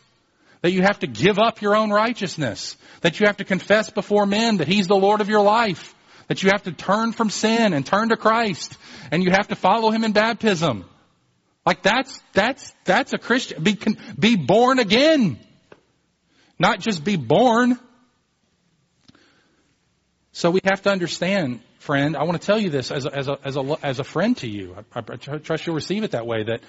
[0.62, 2.77] That you have to give up your own righteousness.
[3.03, 5.94] That you have to confess before men that He's the Lord of your life.
[6.29, 8.77] That you have to turn from sin and turn to Christ.
[9.11, 10.87] And you have to follow Him in baptism.
[11.64, 13.62] Like that's, that's, that's a Christian.
[13.62, 13.79] Be,
[14.18, 15.38] be born again.
[16.59, 17.79] Not just be born.
[20.37, 23.27] So we have to understand, friend, I want to tell you this as a, as
[23.27, 24.77] a, as a, as a friend to you.
[24.94, 26.61] I, I trust you'll receive it that way that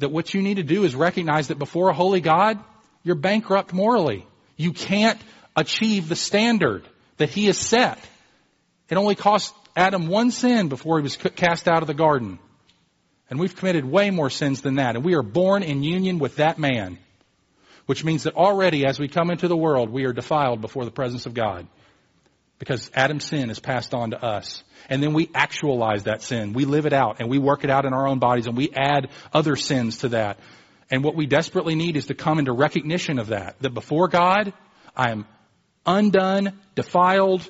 [0.00, 2.62] that what you need to do is recognize that before a holy God,
[3.02, 4.26] you're bankrupt morally.
[4.58, 5.18] You can't
[5.56, 7.98] achieve the standard that he has set.
[8.90, 12.38] It only cost Adam one sin before he was cast out of the garden.
[13.30, 14.96] And we've committed way more sins than that.
[14.96, 16.98] And we are born in union with that man.
[17.86, 20.90] Which means that already as we come into the world, we are defiled before the
[20.90, 21.66] presence of God.
[22.58, 24.62] Because Adam's sin is passed on to us.
[24.88, 26.52] And then we actualize that sin.
[26.52, 28.70] We live it out and we work it out in our own bodies and we
[28.74, 30.38] add other sins to that.
[30.90, 33.56] And what we desperately need is to come into recognition of that.
[33.60, 34.52] That before God,
[34.96, 35.26] I am
[35.86, 37.48] undone, defiled,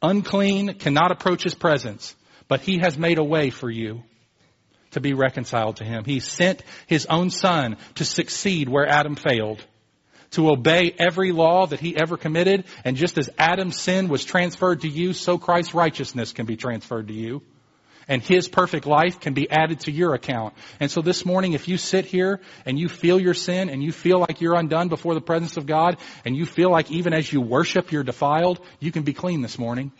[0.00, 2.14] unclean, cannot approach His presence.
[2.46, 4.02] But He has made a way for you
[4.92, 6.04] to be reconciled to Him.
[6.04, 9.64] He sent His own Son to succeed where Adam failed
[10.32, 12.64] to obey every law that he ever committed.
[12.84, 17.08] And just as Adam's sin was transferred to you, so Christ's righteousness can be transferred
[17.08, 17.42] to you.
[18.10, 20.54] And his perfect life can be added to your account.
[20.80, 23.92] And so this morning, if you sit here and you feel your sin and you
[23.92, 27.30] feel like you're undone before the presence of God and you feel like even as
[27.30, 29.92] you worship you're defiled, you can be clean this morning.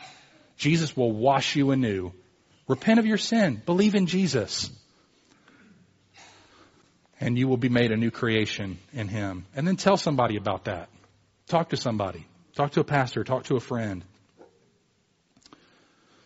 [0.57, 2.13] Jesus will wash you anew.
[2.67, 3.61] Repent of your sin.
[3.67, 4.71] Believe in Jesus
[7.21, 9.47] and you will be made a new creation in Him.
[9.55, 10.89] And then tell somebody about that.
[11.49, 12.27] Talk to somebody.
[12.55, 13.25] Talk to a pastor.
[13.25, 14.05] Talk to a friend.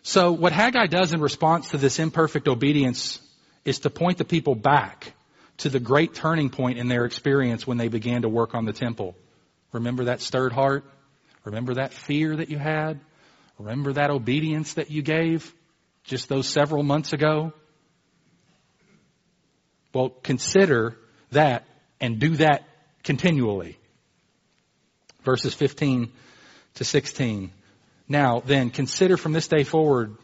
[0.03, 3.19] So what Haggai does in response to this imperfect obedience
[3.63, 5.13] is to point the people back
[5.57, 8.73] to the great turning point in their experience when they began to work on the
[8.73, 9.15] temple.
[9.71, 10.83] Remember that stirred heart?
[11.45, 12.99] Remember that fear that you had?
[13.57, 15.53] Remember that obedience that you gave
[16.03, 17.53] just those several months ago?
[19.93, 20.97] Well, consider
[21.31, 21.65] that
[22.01, 22.63] and do that
[23.03, 23.77] continually.
[25.23, 26.11] Verses 15
[26.75, 27.51] to 16.
[28.09, 30.17] Now then, consider from this day forward,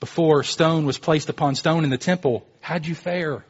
[0.00, 3.44] before stone was placed upon stone in the temple, how'd you fare?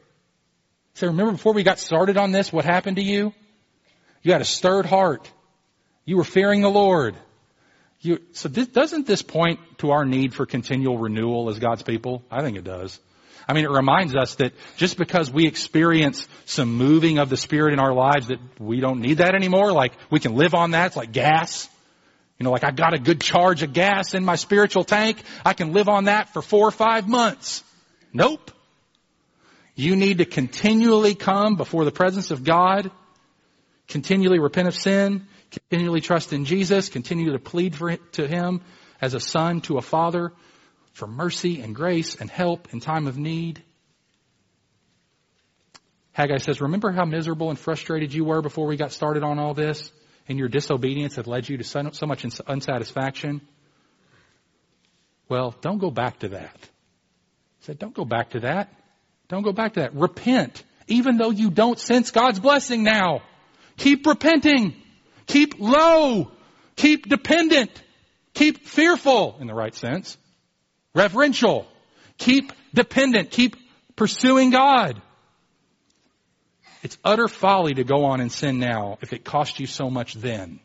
[0.95, 3.35] So remember before we got started on this, what happened to you?
[4.23, 5.31] You had a stirred heart.
[6.05, 7.15] You were fearing the Lord.
[8.01, 12.25] You, so this, doesn't this point to our need for continual renewal as God's people?
[12.31, 12.99] I think it does.
[13.49, 17.73] I mean, it reminds us that just because we experience some moving of the Spirit
[17.73, 20.89] in our lives that we don't need that anymore, like we can live on that,
[20.89, 21.69] it's like gas.
[22.39, 25.23] You know, like I got a good charge of gas in my spiritual tank.
[25.45, 27.63] I can live on that for four or five months.
[28.13, 28.51] Nope.
[29.75, 32.91] You need to continually come before the presence of God,
[33.89, 38.61] continually repent of sin, continually trust in Jesus, continue to plead for, to Him
[39.01, 40.33] as a son to a father
[40.97, 43.63] for mercy and grace and help in time of need.
[46.13, 49.53] Haggai says, remember how miserable and frustrated you were before we got started on all
[49.53, 49.93] this?
[50.27, 53.43] And your disobedience had led you to so, much unsatisfaction?
[55.29, 56.57] Well, don't go back to that.
[57.59, 58.73] He said, don't go back to that.
[59.29, 59.95] Don't go back to that.
[59.95, 63.21] Repent, even though you don't sense God's blessing now.
[63.77, 64.75] Keep repenting.
[65.27, 66.31] Keep low.
[66.77, 67.71] Keep dependent.
[68.33, 70.17] Keep fearful in the right sense.
[70.97, 71.67] Reverential.
[72.17, 73.31] Keep dependent.
[73.31, 73.57] Keep
[73.97, 75.01] pursuing God.
[76.83, 80.15] It's utter folly to go on and sin now if it cost you so much
[80.15, 80.59] then.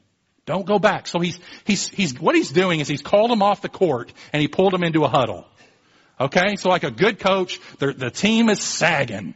[0.46, 1.08] Don't go back.
[1.08, 4.42] So he's, he's, he's, what he's doing is he's called him off the court and
[4.42, 5.46] he pulled him into a huddle.
[6.20, 6.56] Okay?
[6.56, 9.34] So like a good coach, the team is sagging.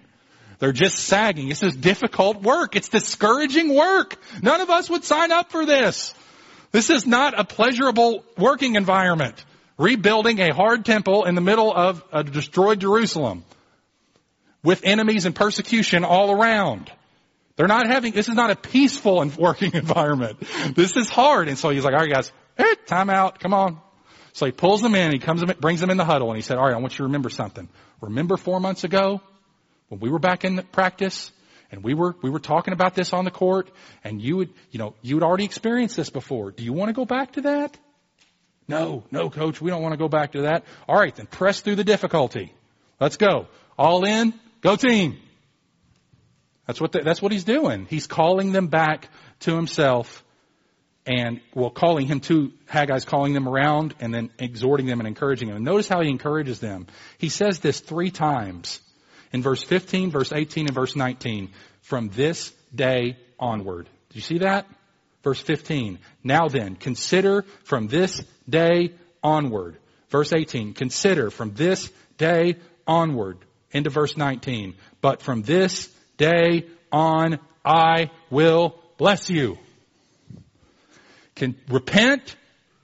[0.60, 1.50] They're just sagging.
[1.50, 2.78] This is difficult work.
[2.78, 4.16] It's discouraging work.
[4.42, 6.14] None of us would sign up for this.
[6.72, 9.44] This is not a pleasurable working environment.
[9.78, 13.44] Rebuilding a hard temple in the middle of a destroyed Jerusalem
[14.64, 16.92] with enemies and persecution all around.
[17.56, 20.40] They're not having, this is not a peaceful and working environment.
[20.76, 21.48] This is hard.
[21.48, 23.80] And so he's like, all right guys, hey, time out, come on.
[24.34, 26.58] So he pulls them in, he comes, brings them in the huddle and he said,
[26.58, 27.70] all right, I want you to remember something.
[28.02, 29.22] Remember four months ago
[29.88, 31.32] when we were back in practice
[31.72, 33.70] and we were, we were talking about this on the court
[34.04, 36.52] and you would, you know, you had already experienced this before.
[36.52, 37.78] Do you want to go back to that?
[38.68, 40.64] No, no coach, we don't want to go back to that.
[40.88, 42.54] All right, then press through the difficulty.
[43.00, 43.48] Let's go.
[43.78, 44.34] All in,
[44.66, 45.20] Go team.
[46.66, 47.86] That's what, the, that's what he's doing.
[47.88, 49.10] He's calling them back
[49.42, 50.24] to himself
[51.06, 55.50] and, well, calling him to, Haggai's calling them around and then exhorting them and encouraging
[55.50, 55.58] them.
[55.58, 56.88] And notice how he encourages them.
[57.20, 58.80] He says this three times
[59.32, 61.52] in verse 15, verse 18, and verse 19.
[61.82, 63.86] From this day onward.
[64.10, 64.66] Do you see that?
[65.22, 66.00] Verse 15.
[66.24, 69.78] Now then, consider from this day onward.
[70.10, 70.74] Verse 18.
[70.74, 72.56] Consider from this day
[72.88, 73.38] onward
[73.72, 74.76] into verse 19.
[75.02, 79.58] But from this day on, I will bless you.
[81.36, 82.36] Can repent,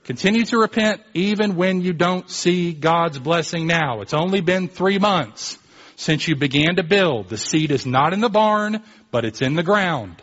[0.04, 4.02] continue to repent even when you don't see God's blessing now.
[4.02, 5.58] It's only been three months
[5.96, 7.28] since you began to build.
[7.28, 10.22] The seed is not in the barn, but it's in the ground.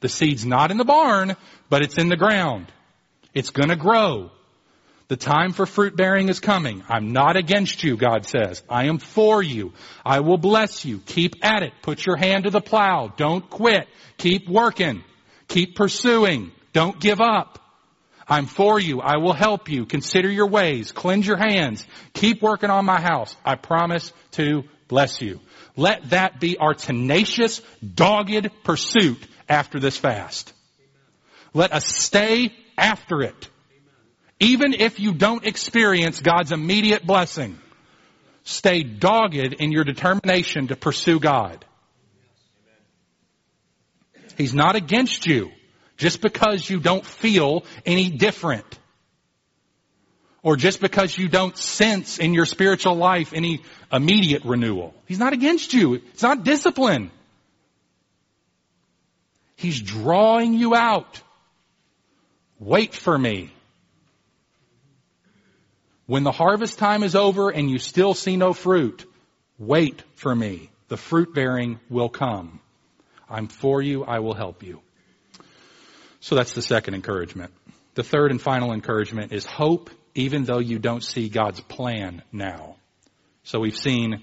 [0.00, 1.34] The seed's not in the barn,
[1.68, 2.66] but it's in the ground.
[3.38, 4.32] It's gonna grow.
[5.06, 6.82] The time for fruit bearing is coming.
[6.88, 8.64] I'm not against you, God says.
[8.68, 9.74] I am for you.
[10.04, 10.98] I will bless you.
[11.06, 11.72] Keep at it.
[11.80, 13.14] Put your hand to the plow.
[13.16, 13.86] Don't quit.
[14.16, 15.04] Keep working.
[15.46, 16.50] Keep pursuing.
[16.72, 17.60] Don't give up.
[18.26, 19.00] I'm for you.
[19.00, 19.86] I will help you.
[19.86, 20.90] Consider your ways.
[20.90, 21.86] Cleanse your hands.
[22.14, 23.36] Keep working on my house.
[23.44, 25.38] I promise to bless you.
[25.76, 27.62] Let that be our tenacious,
[27.94, 30.52] dogged pursuit after this fast.
[31.54, 33.48] Let us stay after it.
[34.40, 37.58] Even if you don't experience God's immediate blessing,
[38.44, 41.64] stay dogged in your determination to pursue God.
[44.36, 45.50] He's not against you
[45.96, 48.78] just because you don't feel any different.
[50.44, 53.62] Or just because you don't sense in your spiritual life any
[53.92, 54.94] immediate renewal.
[55.06, 55.94] He's not against you.
[55.94, 57.10] It's not discipline.
[59.56, 61.20] He's drawing you out.
[62.58, 63.52] Wait for me.
[66.06, 69.04] When the harvest time is over and you still see no fruit,
[69.58, 70.70] wait for me.
[70.88, 72.60] The fruit bearing will come.
[73.28, 74.04] I'm for you.
[74.04, 74.80] I will help you.
[76.20, 77.52] So that's the second encouragement.
[77.94, 82.76] The third and final encouragement is hope even though you don't see God's plan now.
[83.44, 84.22] So we've seen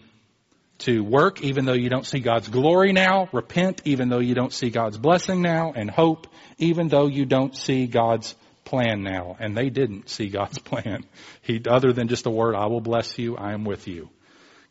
[0.80, 4.54] to work even though you don't see God's glory now, repent even though you don't
[4.54, 8.36] see God's blessing now, and hope even though you don't see God's
[8.66, 11.06] plan now, and they didn't see God's plan.
[11.42, 14.10] He, other than just the word, I will bless you, I am with you.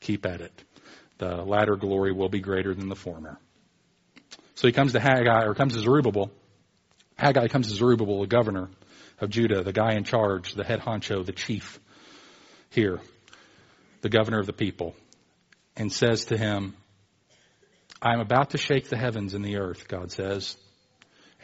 [0.01, 0.65] Keep at it.
[1.19, 3.39] The latter glory will be greater than the former.
[4.57, 6.31] So he comes to Haggai, or comes to Zerubbabel.
[7.17, 8.69] Haggai comes to Zerubbabel, the governor
[9.21, 11.81] of Judah, the guy in charge, the head honcho, the chief
[12.71, 13.01] here,
[14.03, 14.95] the governor of the people,
[15.77, 16.75] and says to him,
[18.01, 20.57] I am about to shake the heavens and the earth, God says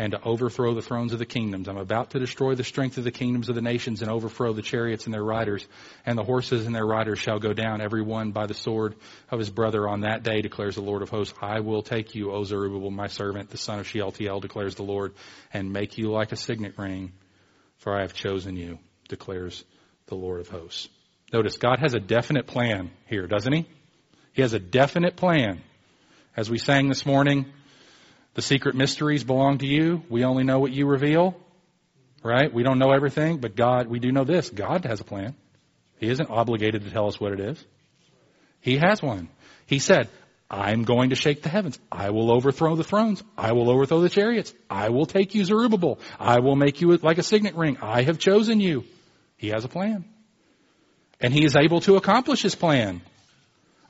[0.00, 1.68] and to overthrow the thrones of the kingdoms.
[1.68, 4.62] I'm about to destroy the strength of the kingdoms of the nations and overthrow the
[4.62, 5.66] chariots and their riders,
[6.06, 8.94] and the horses and their riders shall go down, every one by the sword
[9.30, 11.34] of his brother on that day, declares the Lord of hosts.
[11.42, 15.12] I will take you, O Zerubbabel, my servant, the son of Shealtiel, declares the Lord,
[15.52, 17.12] and make you like a signet ring
[17.76, 18.78] for I have chosen you,
[19.08, 19.64] declares
[20.06, 20.88] the Lord of hosts.
[21.30, 23.66] Notice God has a definite plan here, doesn't he?
[24.32, 25.60] He has a definite plan.
[26.36, 27.46] As we sang this morning,
[28.34, 30.02] the secret mysteries belong to you.
[30.08, 31.36] We only know what you reveal.
[32.22, 32.52] Right?
[32.52, 34.50] We don't know everything, but God, we do know this.
[34.50, 35.34] God has a plan.
[35.98, 37.64] He isn't obligated to tell us what it is.
[38.60, 39.28] He has one.
[39.66, 40.08] He said,
[40.50, 41.78] I'm going to shake the heavens.
[41.90, 43.22] I will overthrow the thrones.
[43.38, 44.52] I will overthrow the chariots.
[44.68, 46.00] I will take you Zerubbabel.
[46.18, 47.78] I will make you like a signet ring.
[47.80, 48.84] I have chosen you.
[49.36, 50.04] He has a plan.
[51.20, 53.00] And he is able to accomplish his plan.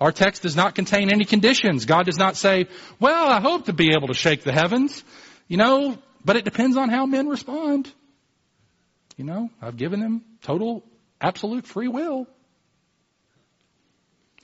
[0.01, 1.85] Our text does not contain any conditions.
[1.85, 5.05] God does not say, well, I hope to be able to shake the heavens.
[5.47, 7.93] You know, but it depends on how men respond.
[9.17, 10.83] You know, I've given them total,
[11.21, 12.27] absolute free will.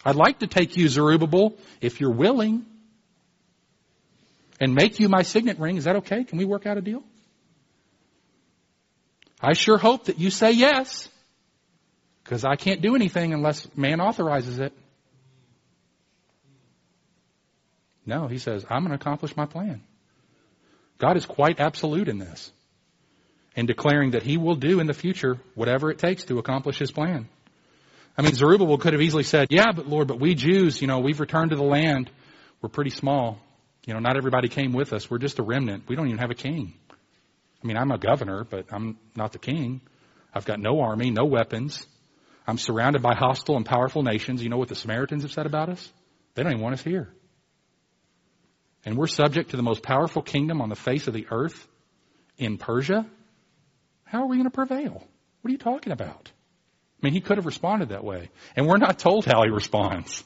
[0.05, 2.67] I'd like to take you, Zerubbabel, if you're willing,
[4.61, 5.79] and make you my signet ring.
[5.79, 6.25] Is that okay?
[6.25, 7.03] Can we work out a deal?
[9.41, 11.09] I sure hope that you say yes,
[12.23, 14.73] because I can't do anything unless man authorizes it.
[18.07, 19.83] No, he says, I'm going to accomplish my plan.
[20.99, 22.51] God is quite absolute in this
[23.57, 26.91] in declaring that he will do in the future whatever it takes to accomplish his
[26.91, 27.29] plan.
[28.17, 31.01] I mean, Zerubbabel could have easily said, yeah, but Lord, but we Jews, you know,
[31.01, 32.11] we've returned to the land.
[32.63, 33.39] We're pretty small.
[33.87, 35.11] You know, not everybody came with us.
[35.11, 35.85] We're just a remnant.
[35.89, 36.75] We don't even have a king.
[37.63, 39.81] I mean, I'm a governor, but I'm not the king.
[40.35, 41.87] I've got no army, no weapons.
[42.47, 44.43] I'm surrounded by hostile and powerful nations.
[44.43, 45.93] You know what the Samaritans have said about us?
[46.35, 47.09] They don't even want us here.
[48.87, 51.67] And we're subject to the most powerful kingdom on the face of the earth
[52.39, 53.05] in Persia.
[54.05, 54.93] How are we going to prevail?
[55.43, 56.31] What are you talking about?
[57.03, 58.31] I mean, he could have responded that way.
[58.55, 60.23] And we're not told how he responds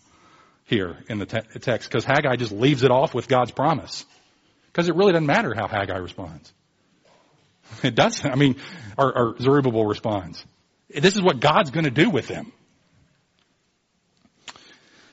[0.66, 4.04] here in the te- text because Haggai just leaves it off with God's promise.
[4.66, 6.52] Because it really doesn't matter how Haggai responds.
[7.82, 8.30] It doesn't.
[8.30, 8.56] I mean,
[8.98, 10.44] or, or Zerubbabel responds.
[10.88, 12.52] This is what God's going to do with them.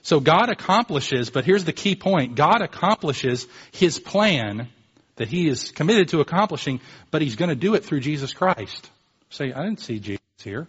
[0.07, 2.35] So God accomplishes, but here's the key point.
[2.35, 4.69] God accomplishes His plan
[5.17, 6.79] that he is committed to accomplishing,
[7.11, 8.89] but he's going to do it through Jesus Christ.
[9.31, 10.65] Say, I didn't see Jesus here.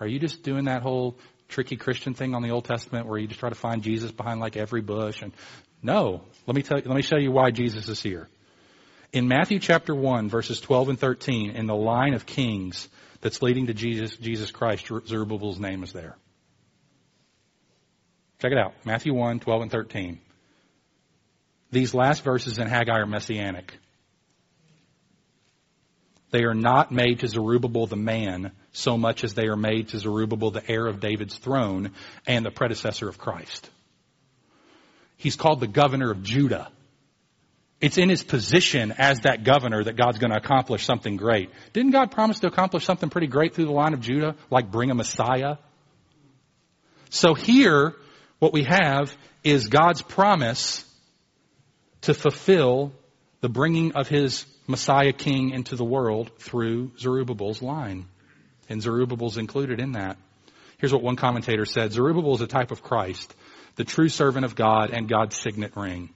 [0.00, 1.16] Are you just doing that whole
[1.48, 4.40] tricky Christian thing on the Old Testament where you just try to find Jesus behind
[4.40, 5.22] like every bush?
[5.22, 5.32] And
[5.80, 8.28] no, let me tell you, let me show you why Jesus is here.
[9.12, 12.88] In Matthew chapter 1 verses 12 and 13, in the line of kings
[13.20, 16.16] that's leading to Jesus, Jesus Christ, Zerubbabel's name is there.
[18.40, 18.72] Check it out.
[18.84, 20.20] Matthew 1, 12 and 13.
[21.70, 23.74] These last verses in Haggai are messianic.
[26.30, 29.98] They are not made to Zerubbabel the man so much as they are made to
[29.98, 31.92] Zerubbabel the heir of David's throne
[32.26, 33.68] and the predecessor of Christ.
[35.16, 36.68] He's called the governor of Judah.
[37.80, 41.50] It's in his position as that governor that God's going to accomplish something great.
[41.72, 44.90] Didn't God promise to accomplish something pretty great through the line of Judah, like bring
[44.90, 45.56] a Messiah?
[47.10, 47.94] So here,
[48.40, 49.14] what we have
[49.44, 50.84] is God's promise
[52.02, 52.92] to fulfill
[53.40, 58.06] the bringing of his Messiah King into the world through Zerubbabel's line.
[58.68, 60.16] And Zerubbabel's included in that.
[60.78, 61.92] Here's what one commentator said.
[61.92, 63.34] Zerubbabel is a type of Christ,
[63.76, 66.10] the true servant of God and God's signet ring.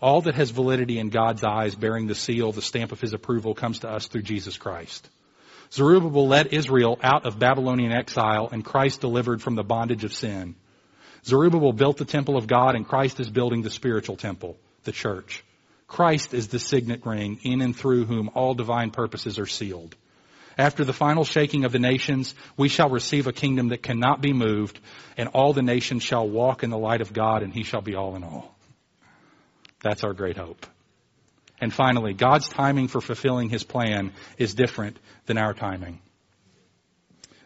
[0.00, 3.54] All that has validity in God's eyes bearing the seal, the stamp of his approval
[3.54, 5.08] comes to us through Jesus Christ.
[5.72, 10.54] Zerubbabel led Israel out of Babylonian exile and Christ delivered from the bondage of sin.
[11.26, 15.42] Zerubbabel built the temple of God and Christ is building the spiritual temple the church.
[15.88, 19.96] Christ is the signet ring in and through whom all divine purposes are sealed.
[20.58, 24.32] After the final shaking of the nations, we shall receive a kingdom that cannot be
[24.32, 24.80] moved,
[25.16, 27.94] and all the nations shall walk in the light of God, and he shall be
[27.94, 28.56] all in all.
[29.82, 30.64] That's our great hope.
[31.60, 34.96] And finally, God's timing for fulfilling his plan is different
[35.26, 36.00] than our timing.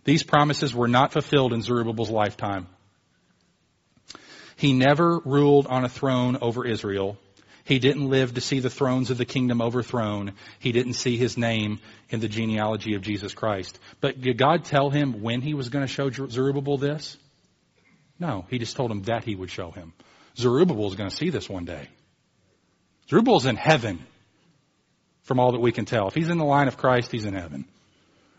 [0.05, 2.69] These promises were not fulfilled in Zerubbabel's lifetime.
[4.61, 7.19] He never ruled on a throne over Israel
[7.71, 10.33] he didn't live to see the thrones of the kingdom overthrown.
[10.59, 13.79] He didn't see his name in the genealogy of Jesus Christ.
[14.01, 17.17] But did God tell him when he was going to show Zerubbabel this?
[18.19, 19.93] No, he just told him that he would show him.
[20.37, 21.89] Zerubbabel is going to see this one day.
[23.09, 24.05] Zerubbabel's in heaven,
[25.23, 26.09] from all that we can tell.
[26.09, 27.67] If he's in the line of Christ, he's in heaven.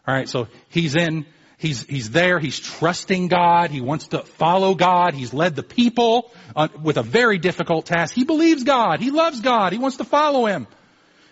[0.06, 1.26] All right, so he's in
[1.62, 2.40] He's, he's there.
[2.40, 3.70] He's trusting God.
[3.70, 5.14] He wants to follow God.
[5.14, 8.16] He's led the people uh, with a very difficult task.
[8.16, 9.00] He believes God.
[9.00, 9.72] He loves God.
[9.72, 10.66] He wants to follow Him.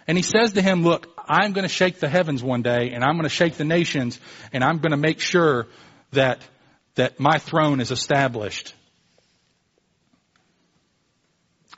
[0.09, 3.03] And he says to him, look, I'm going to shake the heavens one day and
[3.03, 4.19] I'm going to shake the nations
[4.51, 5.67] and I'm going to make sure
[6.13, 6.41] that,
[6.95, 8.73] that my throne is established.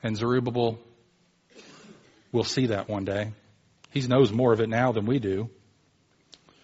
[0.02, 0.80] And Zerubbabel
[2.32, 3.34] will see that one day.
[3.91, 5.49] He knows more of it now than we do.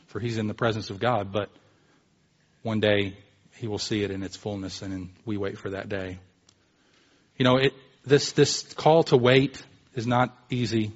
[0.06, 1.50] for he's in the presence of God, but
[2.68, 3.16] one day
[3.56, 6.20] he will see it in its fullness and we wait for that day.
[7.38, 7.74] You know, it,
[8.06, 9.64] this, this call to wait
[9.96, 10.92] is not easy.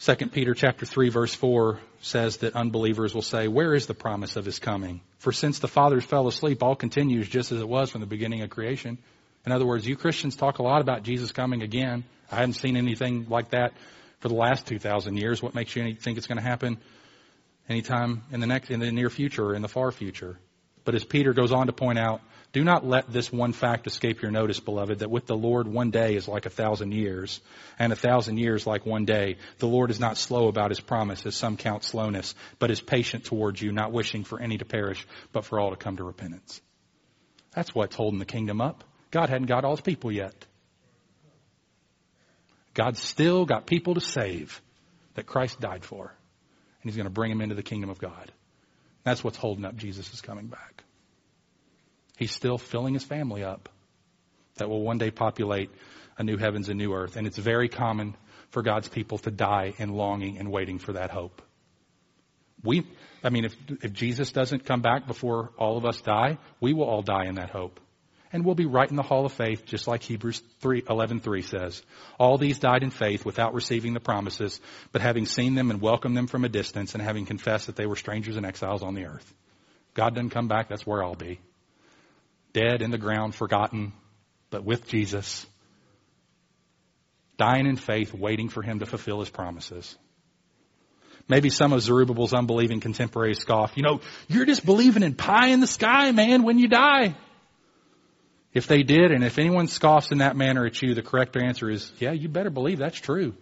[0.00, 4.36] 2 Peter chapter 3 verse 4 says that unbelievers will say, where is the promise
[4.36, 5.02] of his coming?
[5.18, 8.42] For since the fathers fell asleep, all continues just as it was from the beginning
[8.42, 8.98] of creation.
[9.44, 12.04] In other words, you Christians talk a lot about Jesus coming again.
[12.32, 13.74] I haven't seen anything like that
[14.20, 15.42] for the last 2,000 years.
[15.42, 16.78] What makes you think it's going to happen
[17.68, 20.38] anytime in the next, in the near future or in the far future?
[20.84, 22.20] But as Peter goes on to point out,
[22.52, 25.90] do not let this one fact escape your notice, beloved, that with the Lord one
[25.90, 27.40] day is like a thousand years,
[27.80, 29.38] and a thousand years like one day.
[29.58, 33.24] The Lord is not slow about his promise, as some count slowness, but is patient
[33.24, 36.60] towards you, not wishing for any to perish, but for all to come to repentance.
[37.56, 38.84] That's what's holding the kingdom up.
[39.10, 40.34] God hadn't got all his people yet.
[42.72, 44.60] God's still got people to save
[45.14, 46.12] that Christ died for.
[46.84, 48.30] And he's going to bring him into the kingdom of God.
[49.04, 50.84] That's what's holding up Jesus' coming back.
[52.18, 53.70] He's still filling his family up
[54.56, 55.70] that will one day populate
[56.18, 57.16] a new heavens and new earth.
[57.16, 58.16] And it's very common
[58.50, 61.40] for God's people to die in longing and waiting for that hope.
[62.62, 62.86] We,
[63.22, 66.84] I mean, if, if Jesus doesn't come back before all of us die, we will
[66.84, 67.80] all die in that hope.
[68.34, 71.80] And we'll be right in the hall of faith, just like Hebrews 3, 11.3 says.
[72.18, 74.60] All these died in faith without receiving the promises,
[74.90, 77.86] but having seen them and welcomed them from a distance and having confessed that they
[77.86, 79.32] were strangers and exiles on the earth.
[79.94, 81.38] God doesn't come back, that's where I'll be
[82.52, 83.92] dead in the ground, forgotten,
[84.50, 85.46] but with Jesus,
[87.36, 89.96] dying in faith, waiting for him to fulfill his promises.
[91.28, 95.60] Maybe some of Zerubbabel's unbelieving contemporaries scoff, you know, you're just believing in pie in
[95.60, 97.14] the sky, man, when you die.
[98.54, 101.68] If they did, and if anyone scoffs in that manner at you, the correct answer
[101.68, 103.34] is, yeah, you better believe that's true.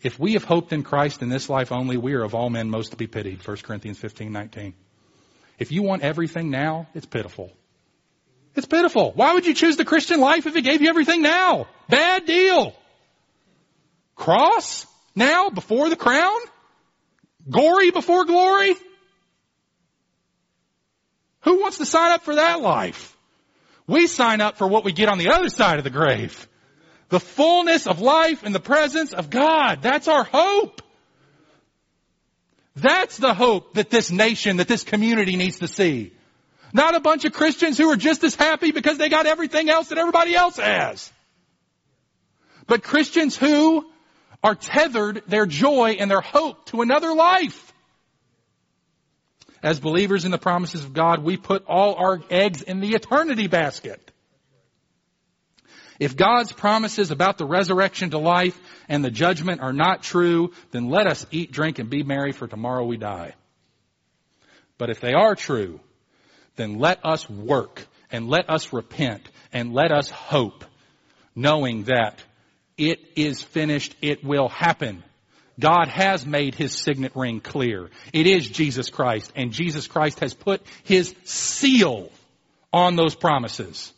[0.00, 2.70] If we have hoped in Christ in this life only, we are of all men
[2.70, 3.44] most to be pitied.
[3.44, 4.74] 1 Corinthians 15, 19.
[5.58, 7.50] If you want everything now, it's pitiful.
[8.54, 9.10] It's pitiful.
[9.16, 11.66] Why would you choose the Christian life if it gave you everything now?
[11.88, 12.76] Bad deal.
[14.14, 14.86] Cross
[15.16, 16.38] now before the crown?
[17.50, 18.74] Gory before glory?
[21.40, 23.16] Who wants to sign up for that life?
[23.88, 26.46] We sign up for what we get on the other side of the grave.
[27.08, 29.80] The fullness of life in the presence of God.
[29.82, 30.82] That's our hope.
[32.76, 36.12] That's the hope that this nation, that this community needs to see.
[36.72, 39.88] Not a bunch of Christians who are just as happy because they got everything else
[39.88, 41.10] that everybody else has.
[42.66, 43.86] But Christians who
[44.44, 47.67] are tethered their joy and their hope to another life.
[49.62, 53.48] As believers in the promises of God, we put all our eggs in the eternity
[53.48, 54.12] basket.
[55.98, 60.88] If God's promises about the resurrection to life and the judgment are not true, then
[60.88, 63.34] let us eat, drink, and be merry for tomorrow we die.
[64.78, 65.80] But if they are true,
[66.54, 70.64] then let us work and let us repent and let us hope,
[71.34, 72.22] knowing that
[72.76, 75.02] it is finished, it will happen.
[75.58, 77.90] God has made His signet ring clear.
[78.12, 82.10] It is Jesus Christ, and Jesus Christ has put His seal
[82.72, 83.92] on those promises.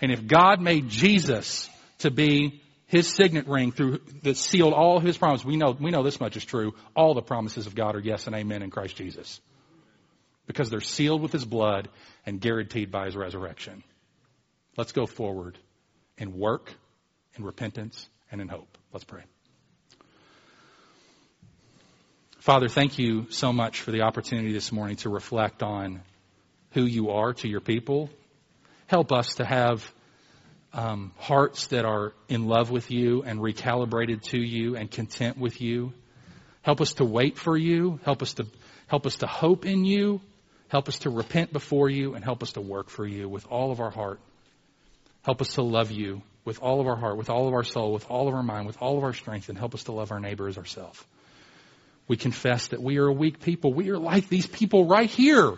[0.00, 1.68] And if God made Jesus
[1.98, 6.02] to be his signet ring through that sealed all his promises, we know, we know
[6.02, 6.74] this much is true.
[6.96, 9.40] All the promises of God are yes and amen in Christ Jesus.
[10.46, 11.88] Because they're sealed with his blood
[12.24, 13.84] and guaranteed by his resurrection.
[14.76, 15.58] Let's go forward
[16.16, 16.72] in work,
[17.36, 18.78] in repentance, and in hope.
[18.92, 19.24] Let's pray.
[22.48, 26.00] Father, thank you so much for the opportunity this morning to reflect on
[26.70, 28.08] who you are to your people,
[28.86, 29.92] Help us to have
[30.72, 35.60] um, hearts that are in love with you and recalibrated to you and content with
[35.60, 35.92] you.
[36.62, 38.00] Help us to wait for you.
[38.06, 38.46] Help us to
[38.86, 40.22] help us to hope in you.
[40.68, 43.72] Help us to repent before you and help us to work for you with all
[43.72, 44.20] of our heart.
[45.22, 47.92] Help us to love you with all of our heart, with all of our soul,
[47.92, 50.12] with all of our mind, with all of our strength, and help us to love
[50.12, 51.04] our neighbor as ourselves.
[52.08, 53.72] We confess that we are a weak people.
[53.72, 55.54] We are like these people right here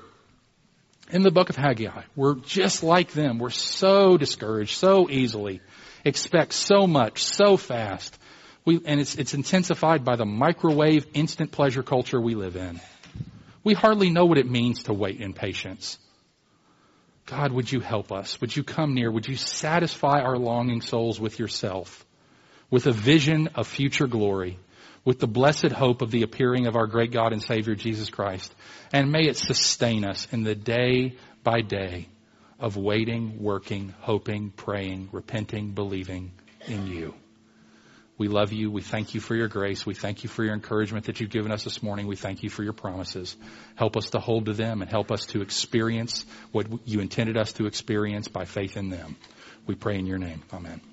[1.12, 2.03] in the book of Haggai.
[2.16, 3.38] We're just like them.
[3.38, 5.61] We're so discouraged so easily,
[6.05, 8.18] expect so much so fast.
[8.64, 12.80] We, and it's, it's intensified by the microwave instant pleasure culture we live in.
[13.62, 15.98] We hardly know what it means to wait in patience.
[17.26, 18.40] God, would you help us?
[18.40, 19.11] Would you come near?
[19.11, 22.05] Would you satisfy our longing souls with yourself,
[22.70, 24.59] with a vision of future glory?
[25.05, 28.55] With the blessed hope of the appearing of our great God and Savior Jesus Christ.
[28.92, 32.09] And may it sustain us in the day by day
[32.59, 36.32] of waiting, working, hoping, praying, repenting, believing
[36.66, 37.14] in you.
[38.18, 38.70] We love you.
[38.70, 39.86] We thank you for your grace.
[39.86, 42.07] We thank you for your encouragement that you've given us this morning.
[42.07, 43.34] We thank you for your promises.
[43.76, 47.55] Help us to hold to them and help us to experience what you intended us
[47.55, 49.16] to experience by faith in them.
[49.66, 50.42] We pray in your name.
[50.53, 50.89] Amen.